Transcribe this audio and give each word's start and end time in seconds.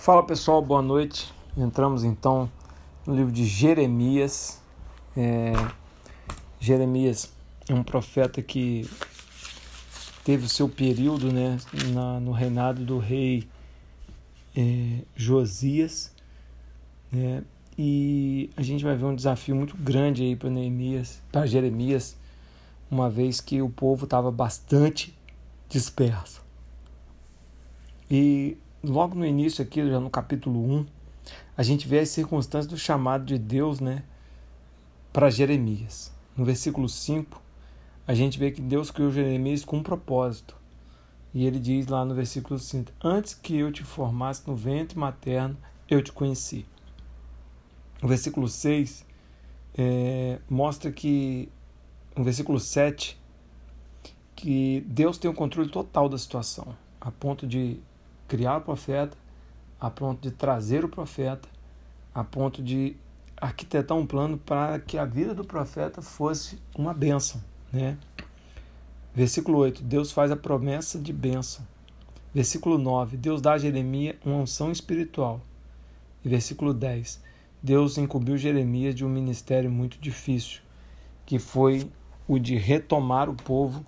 Fala 0.00 0.22
pessoal, 0.22 0.62
boa 0.62 0.80
noite. 0.80 1.34
Entramos 1.56 2.04
então 2.04 2.48
no 3.04 3.16
livro 3.16 3.32
de 3.32 3.44
Jeremias. 3.44 4.62
É... 5.16 5.52
Jeremias 6.60 7.32
é 7.68 7.74
um 7.74 7.82
profeta 7.82 8.40
que 8.40 8.88
teve 10.24 10.46
o 10.46 10.48
seu 10.48 10.68
período 10.68 11.32
né, 11.32 11.58
na, 11.92 12.20
no 12.20 12.30
reinado 12.30 12.84
do 12.84 12.98
rei 12.98 13.48
é, 14.56 15.00
Josias. 15.16 16.14
Né, 17.10 17.42
e 17.76 18.50
a 18.56 18.62
gente 18.62 18.84
vai 18.84 18.96
ver 18.96 19.04
um 19.04 19.16
desafio 19.16 19.56
muito 19.56 19.76
grande 19.76 20.22
aí 20.22 20.36
para 20.36 20.48
Neemias, 20.48 21.20
para 21.32 21.44
Jeremias, 21.44 22.16
uma 22.88 23.10
vez 23.10 23.40
que 23.40 23.60
o 23.60 23.68
povo 23.68 24.04
estava 24.04 24.30
bastante 24.30 25.12
disperso. 25.68 26.40
E 28.08 28.56
logo 28.82 29.14
no 29.14 29.26
início 29.26 29.62
aqui, 29.62 29.86
já 29.88 30.00
no 30.00 30.10
capítulo 30.10 30.60
1, 30.60 30.86
a 31.56 31.62
gente 31.62 31.88
vê 31.88 32.00
as 32.00 32.08
circunstâncias 32.10 32.66
do 32.66 32.78
chamado 32.78 33.24
de 33.24 33.38
Deus, 33.38 33.80
né, 33.80 34.02
para 35.12 35.30
Jeremias. 35.30 36.12
No 36.36 36.44
versículo 36.44 36.88
5, 36.88 37.42
a 38.06 38.14
gente 38.14 38.38
vê 38.38 38.50
que 38.50 38.60
Deus 38.60 38.90
criou 38.90 39.10
Jeremias 39.10 39.64
com 39.64 39.78
um 39.78 39.82
propósito. 39.82 40.56
E 41.34 41.46
ele 41.46 41.58
diz 41.58 41.86
lá 41.88 42.04
no 42.04 42.14
versículo 42.14 42.58
5: 42.58 42.92
Antes 43.02 43.34
que 43.34 43.56
eu 43.56 43.70
te 43.70 43.82
formasse 43.82 44.46
no 44.46 44.56
ventre 44.56 44.98
materno, 44.98 45.56
eu 45.88 46.02
te 46.02 46.12
conheci. 46.12 46.64
O 48.02 48.08
versículo 48.08 48.48
6 48.48 49.04
é, 49.76 50.38
mostra 50.48 50.90
que, 50.90 51.48
no 52.16 52.24
versículo 52.24 52.58
7, 52.58 53.18
que 54.34 54.84
Deus 54.86 55.18
tem 55.18 55.30
o 55.30 55.34
controle 55.34 55.68
total 55.68 56.08
da 56.08 56.16
situação, 56.16 56.76
a 57.00 57.10
ponto 57.10 57.46
de 57.46 57.80
criar 58.28 58.58
o 58.58 58.60
profeta, 58.60 59.16
a 59.80 59.90
ponto 59.90 60.20
de 60.20 60.30
trazer 60.30 60.84
o 60.84 60.88
profeta, 60.88 61.48
a 62.14 62.22
ponto 62.22 62.62
de 62.62 62.94
arquitetar 63.36 63.96
um 63.96 64.06
plano 64.06 64.36
para 64.36 64.78
que 64.78 64.98
a 64.98 65.04
vida 65.04 65.34
do 65.34 65.44
profeta 65.44 66.02
fosse 66.02 66.58
uma 66.76 66.92
bênção. 66.92 67.42
Né? 67.72 67.96
Versículo 69.14 69.58
8: 69.58 69.82
Deus 69.82 70.12
faz 70.12 70.30
a 70.30 70.36
promessa 70.36 70.98
de 70.98 71.12
bênção. 71.12 71.66
Versículo 72.34 72.78
9: 72.78 73.16
Deus 73.16 73.40
dá 73.40 73.54
a 73.54 73.58
Jeremias 73.58 74.16
uma 74.24 74.36
unção 74.36 74.70
espiritual. 74.70 75.40
E 76.24 76.28
versículo 76.28 76.74
10: 76.74 77.20
Deus 77.62 77.98
incumbiu 77.98 78.36
Jeremias 78.36 78.94
de 78.94 79.04
um 79.04 79.08
ministério 79.08 79.70
muito 79.70 79.98
difícil, 79.98 80.60
que 81.24 81.38
foi 81.38 81.90
o 82.26 82.38
de 82.38 82.56
retomar 82.56 83.28
o 83.28 83.34
povo, 83.34 83.84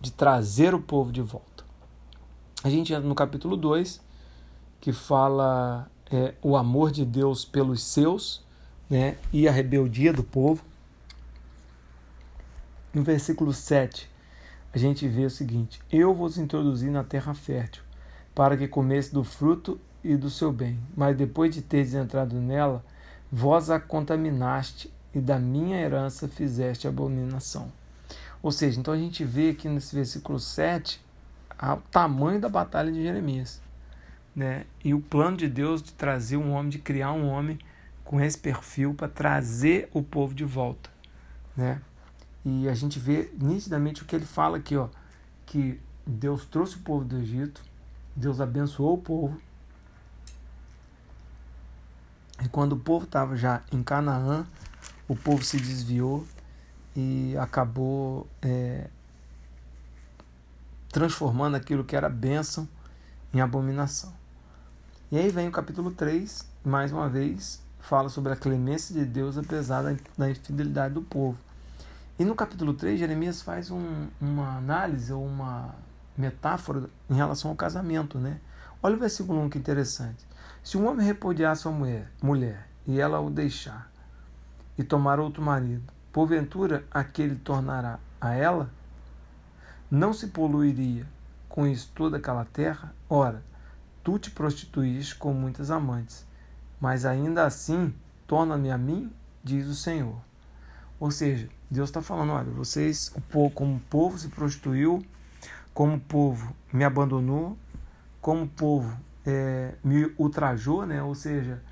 de 0.00 0.12
trazer 0.12 0.74
o 0.74 0.80
povo 0.80 1.10
de 1.10 1.22
volta. 1.22 1.57
A 2.62 2.68
gente 2.68 2.92
entra 2.92 3.06
no 3.06 3.14
capítulo 3.14 3.56
2, 3.56 4.00
que 4.80 4.92
fala 4.92 5.88
é, 6.10 6.34
o 6.42 6.56
amor 6.56 6.90
de 6.90 7.04
Deus 7.04 7.44
pelos 7.44 7.84
seus 7.84 8.44
né, 8.90 9.16
e 9.32 9.46
a 9.46 9.52
rebeldia 9.52 10.12
do 10.12 10.24
povo. 10.24 10.64
No 12.92 13.04
versículo 13.04 13.52
7, 13.52 14.10
a 14.72 14.78
gente 14.78 15.06
vê 15.06 15.24
o 15.24 15.30
seguinte: 15.30 15.80
Eu 15.90 16.12
vos 16.12 16.36
introduzi 16.36 16.90
na 16.90 17.04
terra 17.04 17.32
fértil, 17.32 17.84
para 18.34 18.56
que 18.56 18.66
comesse 18.66 19.14
do 19.14 19.22
fruto 19.22 19.78
e 20.02 20.16
do 20.16 20.28
seu 20.28 20.52
bem. 20.52 20.80
Mas 20.96 21.16
depois 21.16 21.54
de 21.54 21.62
teres 21.62 21.94
entrado 21.94 22.34
nela, 22.40 22.84
vós 23.30 23.70
a 23.70 23.78
contaminaste 23.78 24.92
e 25.14 25.20
da 25.20 25.38
minha 25.38 25.78
herança 25.78 26.26
fizeste 26.26 26.88
abominação. 26.88 27.70
Ou 28.42 28.50
seja, 28.50 28.80
então 28.80 28.94
a 28.94 28.98
gente 28.98 29.24
vê 29.24 29.50
aqui 29.50 29.68
nesse 29.68 29.94
versículo 29.94 30.40
7 30.40 31.06
o 31.60 31.76
tamanho 31.90 32.40
da 32.40 32.48
batalha 32.48 32.92
de 32.92 33.02
Jeremias. 33.02 33.60
Né? 34.34 34.64
E 34.84 34.94
o 34.94 35.00
plano 35.00 35.36
de 35.36 35.48
Deus 35.48 35.82
de 35.82 35.92
trazer 35.92 36.36
um 36.36 36.52
homem, 36.52 36.70
de 36.70 36.78
criar 36.78 37.12
um 37.12 37.28
homem 37.28 37.58
com 38.04 38.20
esse 38.20 38.38
perfil 38.38 38.94
para 38.94 39.08
trazer 39.08 39.88
o 39.92 40.02
povo 40.02 40.34
de 40.34 40.44
volta. 40.44 40.90
Né? 41.56 41.80
E 42.44 42.68
a 42.68 42.74
gente 42.74 42.98
vê 42.98 43.30
nitidamente 43.34 44.02
o 44.02 44.06
que 44.06 44.14
ele 44.14 44.24
fala 44.24 44.58
aqui, 44.58 44.76
ó, 44.76 44.88
que 45.44 45.80
Deus 46.06 46.46
trouxe 46.46 46.76
o 46.76 46.80
povo 46.80 47.04
do 47.04 47.18
Egito, 47.18 47.62
Deus 48.14 48.40
abençoou 48.40 48.94
o 48.94 48.98
povo. 48.98 49.38
E 52.42 52.48
quando 52.48 52.72
o 52.72 52.78
povo 52.78 53.04
estava 53.04 53.36
já 53.36 53.62
em 53.72 53.82
Canaã, 53.82 54.46
o 55.08 55.16
povo 55.16 55.44
se 55.44 55.56
desviou 55.58 56.24
e 56.96 57.36
acabou 57.36 58.26
é, 58.40 58.88
transformando 60.98 61.54
aquilo 61.56 61.84
que 61.84 61.94
era 61.94 62.08
bênção 62.08 62.68
em 63.32 63.40
abominação. 63.40 64.12
E 65.12 65.16
aí 65.16 65.30
vem 65.30 65.46
o 65.46 65.52
capítulo 65.52 65.92
3, 65.92 66.44
mais 66.64 66.90
uma 66.90 67.08
vez, 67.08 67.62
fala 67.78 68.08
sobre 68.08 68.32
a 68.32 68.36
clemência 68.36 68.92
de 68.92 69.04
Deus 69.04 69.38
apesar 69.38 69.94
da 70.18 70.28
infidelidade 70.28 70.94
do 70.94 71.02
povo. 71.02 71.38
E 72.18 72.24
no 72.24 72.34
capítulo 72.34 72.74
3, 72.74 72.98
Jeremias 72.98 73.40
faz 73.40 73.70
um, 73.70 74.08
uma 74.20 74.56
análise 74.56 75.12
ou 75.12 75.24
uma 75.24 75.72
metáfora 76.16 76.90
em 77.08 77.14
relação 77.14 77.52
ao 77.52 77.56
casamento. 77.56 78.18
Né? 78.18 78.40
Olha 78.82 78.96
o 78.96 78.98
versículo 78.98 79.40
1 79.42 79.50
que 79.50 79.58
interessante. 79.58 80.26
Se 80.64 80.76
um 80.76 80.88
homem 80.88 81.06
repudiar 81.06 81.54
sua 81.56 81.70
mulher, 81.70 82.10
mulher 82.20 82.68
e 82.84 82.98
ela 82.98 83.20
o 83.20 83.30
deixar 83.30 83.88
e 84.76 84.82
tomar 84.82 85.20
outro 85.20 85.40
marido, 85.40 85.92
porventura 86.12 86.84
aquele 86.90 87.36
tornará 87.36 88.00
a 88.20 88.34
ela 88.34 88.68
não 89.90 90.12
se 90.12 90.28
poluiria 90.28 91.06
com 91.48 91.66
isso 91.66 91.90
toda 91.94 92.18
aquela 92.18 92.44
terra? 92.44 92.94
Ora, 93.08 93.42
tu 94.04 94.18
te 94.18 94.30
prostituíste 94.30 95.14
com 95.14 95.32
muitas 95.32 95.70
amantes, 95.70 96.26
mas 96.80 97.04
ainda 97.04 97.44
assim 97.44 97.94
torna-me 98.26 98.70
a 98.70 98.78
mim, 98.78 99.12
diz 99.42 99.66
o 99.66 99.74
Senhor. 99.74 100.16
Ou 101.00 101.10
seja, 101.10 101.48
Deus 101.70 101.88
está 101.88 102.02
falando: 102.02 102.32
olha, 102.32 102.50
vocês, 102.50 103.12
o 103.14 103.20
povo, 103.20 103.50
como 103.54 103.76
o 103.76 103.80
povo 103.80 104.18
se 104.18 104.28
prostituiu, 104.28 105.04
como 105.72 105.96
o 105.96 106.00
povo 106.00 106.54
me 106.72 106.84
abandonou, 106.84 107.56
como 108.20 108.44
o 108.44 108.48
povo 108.48 108.96
é, 109.24 109.74
me 109.84 110.12
ultrajou, 110.18 110.84
né? 110.84 111.02
ou 111.02 111.14
seja, 111.14 111.62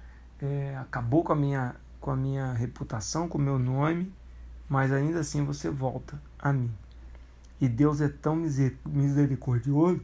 é, 0.40 0.76
acabou 0.78 1.24
com 1.24 1.32
a, 1.32 1.36
minha, 1.36 1.74
com 2.00 2.10
a 2.10 2.16
minha 2.16 2.52
reputação, 2.52 3.28
com 3.28 3.38
o 3.38 3.40
meu 3.40 3.58
nome, 3.58 4.12
mas 4.68 4.92
ainda 4.92 5.20
assim 5.20 5.44
você 5.44 5.70
volta 5.70 6.20
a 6.38 6.52
mim. 6.52 6.70
E 7.60 7.68
Deus 7.68 8.00
é 8.00 8.08
tão 8.08 8.36
misericordioso 8.36 10.02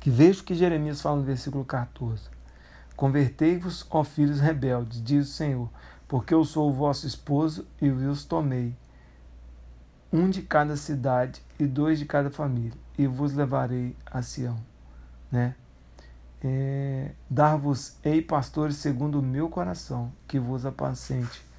que 0.00 0.10
vejo 0.10 0.42
que 0.42 0.54
Jeremias 0.54 1.00
fala 1.00 1.18
no 1.18 1.22
versículo 1.22 1.64
14: 1.64 2.28
Convertei-vos, 2.96 3.86
ó 3.88 4.02
filhos 4.02 4.40
rebeldes, 4.40 5.02
diz 5.02 5.28
o 5.28 5.32
Senhor, 5.32 5.70
porque 6.08 6.34
eu 6.34 6.44
sou 6.44 6.68
o 6.68 6.72
vosso 6.72 7.06
esposo 7.06 7.64
e 7.80 7.88
vos 7.88 8.24
tomei, 8.24 8.74
um 10.12 10.28
de 10.28 10.42
cada 10.42 10.76
cidade 10.76 11.40
e 11.58 11.66
dois 11.66 12.00
de 12.00 12.04
cada 12.04 12.30
família, 12.30 12.76
e 12.98 13.06
vos 13.06 13.32
levarei 13.32 13.96
a 14.04 14.20
Sião. 14.22 14.58
Né? 15.30 15.54
É, 16.42 17.12
Dar-vos-ei 17.30 18.20
pastores 18.20 18.76
segundo 18.76 19.20
o 19.20 19.22
meu 19.22 19.48
coração, 19.48 20.12
que 20.26 20.40
vos 20.40 20.66
apacente 20.66 21.51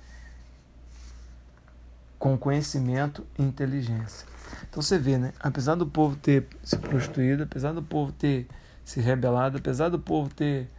com 2.23 2.38
conhecimento 2.38 3.28
e 3.38 3.44
inteligência. 3.44 4.25
Então 4.69 4.81
você 4.81 4.97
vê, 4.97 5.17
né? 5.17 5.34
Apesar 5.41 5.75
do 5.75 5.85
povo 5.85 6.16
ter 6.16 6.47
se 6.63 6.78
prostituído, 6.78 7.44
apesar 7.44 7.73
do 7.73 7.84
povo 7.84 8.13
ter 8.13 8.47
se 8.85 9.01
rebelado, 9.01 9.57
apesar 9.57 9.89
do 9.89 10.00
povo 10.00 10.33
ter 10.33 10.69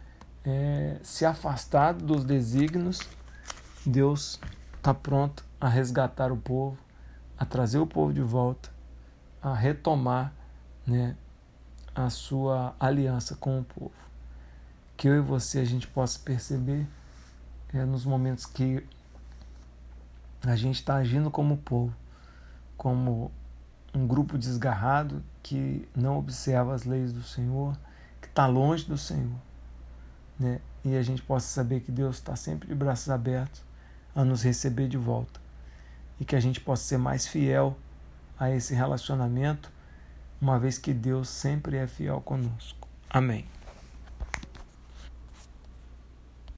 é, 0.43 0.97
se 1.03 1.23
afastado 1.23 2.03
dos 2.03 2.25
desígnios, 2.25 2.99
Deus 3.85 4.39
está 4.75 4.91
pronto 4.91 5.45
a 5.61 5.69
resgatar 5.69 6.31
o 6.31 6.37
povo, 6.37 6.79
a 7.37 7.45
trazer 7.45 7.77
o 7.77 7.85
povo 7.85 8.11
de 8.11 8.21
volta, 8.21 8.71
a 9.39 9.53
retomar 9.53 10.33
né, 10.83 11.15
a 11.93 12.09
sua 12.09 12.75
aliança 12.79 13.35
com 13.35 13.59
o 13.59 13.63
povo. 13.63 13.93
Que 14.97 15.09
eu 15.09 15.15
e 15.15 15.21
você 15.21 15.59
a 15.59 15.65
gente 15.65 15.85
possa 15.85 16.17
perceber 16.17 16.87
é, 17.71 17.85
nos 17.85 18.03
momentos 18.03 18.47
que 18.47 18.83
a 20.45 20.55
gente 20.55 20.75
está 20.75 20.95
agindo 20.95 21.31
como 21.31 21.57
povo, 21.57 21.95
como 22.77 23.31
um 23.93 24.05
grupo 24.05 24.37
desgarrado 24.37 25.23
que 25.41 25.87
não 25.95 26.17
observa 26.17 26.73
as 26.73 26.83
leis 26.83 27.13
do 27.13 27.23
Senhor, 27.23 27.77
que 28.21 28.27
está 28.27 28.45
longe 28.45 28.85
do 28.85 28.97
Senhor. 28.97 29.39
Né? 30.39 30.59
E 30.83 30.95
a 30.95 31.01
gente 31.01 31.21
possa 31.21 31.47
saber 31.47 31.79
que 31.81 31.91
Deus 31.91 32.17
está 32.17 32.35
sempre 32.35 32.67
de 32.67 32.75
braços 32.75 33.09
abertos 33.09 33.63
a 34.13 34.23
nos 34.23 34.43
receber 34.43 34.87
de 34.87 34.97
volta. 34.97 35.39
E 36.19 36.25
que 36.25 36.35
a 36.35 36.39
gente 36.39 36.59
possa 36.59 36.83
ser 36.83 36.97
mais 36.97 37.27
fiel 37.27 37.77
a 38.37 38.49
esse 38.51 38.73
relacionamento, 38.73 39.71
uma 40.39 40.59
vez 40.59 40.77
que 40.77 40.93
Deus 40.93 41.29
sempre 41.29 41.77
é 41.77 41.87
fiel 41.87 42.21
conosco. 42.21 42.87
Amém. 43.09 43.45